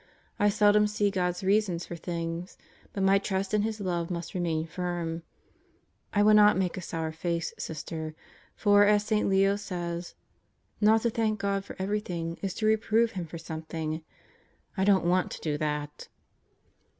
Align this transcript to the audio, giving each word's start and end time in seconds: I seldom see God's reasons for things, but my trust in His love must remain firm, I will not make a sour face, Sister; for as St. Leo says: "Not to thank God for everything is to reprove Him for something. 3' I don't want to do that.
I 0.39 0.49
seldom 0.49 0.87
see 0.87 1.11
God's 1.11 1.43
reasons 1.43 1.85
for 1.85 1.95
things, 1.95 2.57
but 2.91 3.03
my 3.03 3.19
trust 3.19 3.53
in 3.53 3.61
His 3.61 3.79
love 3.79 4.09
must 4.09 4.33
remain 4.33 4.65
firm, 4.65 5.21
I 6.11 6.23
will 6.23 6.33
not 6.33 6.57
make 6.57 6.75
a 6.75 6.81
sour 6.81 7.11
face, 7.11 7.53
Sister; 7.59 8.15
for 8.55 8.83
as 8.83 9.05
St. 9.05 9.29
Leo 9.29 9.57
says: 9.57 10.15
"Not 10.81 11.03
to 11.03 11.11
thank 11.11 11.37
God 11.39 11.63
for 11.63 11.75
everything 11.77 12.39
is 12.41 12.55
to 12.55 12.65
reprove 12.65 13.11
Him 13.11 13.27
for 13.27 13.37
something. 13.37 13.99
3' 13.99 14.03
I 14.77 14.85
don't 14.85 15.05
want 15.05 15.29
to 15.33 15.41
do 15.41 15.55
that. 15.59 16.07